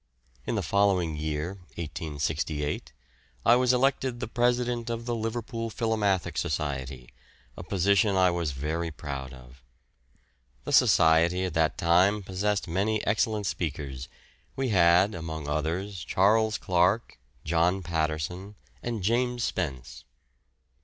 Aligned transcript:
In 0.47 0.55
the 0.55 0.63
following 0.63 1.15
year 1.15 1.59
(1868) 1.75 2.91
I 3.45 3.55
was 3.55 3.71
elected 3.71 4.19
the 4.19 4.27
President 4.27 4.89
of 4.89 5.05
the 5.05 5.13
Liverpool 5.13 5.69
Philomathic 5.69 6.39
Society, 6.39 7.09
a 7.55 7.61
position 7.61 8.15
I 8.15 8.31
was 8.31 8.51
very 8.51 8.89
proud 8.89 9.31
of. 9.31 9.61
The 10.63 10.73
Society 10.73 11.43
at 11.45 11.53
that 11.53 11.77
time 11.77 12.23
possessed 12.23 12.67
many 12.67 13.05
excellent 13.05 13.45
speakers; 13.45 14.07
we 14.55 14.69
had 14.69 15.13
among 15.13 15.47
others 15.47 16.03
Charles 16.03 16.57
Clark, 16.57 17.19
John 17.45 17.83
Patterson, 17.83 18.55
and 18.81 19.03
James 19.03 19.43
Spence. 19.43 20.03